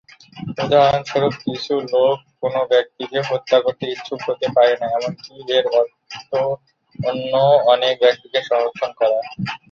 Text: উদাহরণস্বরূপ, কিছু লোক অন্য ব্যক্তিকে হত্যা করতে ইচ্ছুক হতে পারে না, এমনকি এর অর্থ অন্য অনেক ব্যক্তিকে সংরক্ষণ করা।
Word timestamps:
উদাহরণস্বরূপ, 0.63 1.33
কিছু 1.45 1.73
লোক 1.93 2.15
অন্য 2.45 2.57
ব্যক্তিকে 2.71 3.19
হত্যা 3.29 3.57
করতে 3.65 3.83
ইচ্ছুক 3.93 4.19
হতে 4.27 4.47
পারে 4.55 4.73
না, 4.81 4.85
এমনকি 4.97 5.31
এর 5.57 5.65
অর্থ 5.79 6.29
অন্য 6.99 7.33
অনেক 7.73 7.93
ব্যক্তিকে 8.03 8.39
সংরক্ষণ 8.49 8.91
করা। 8.99 9.19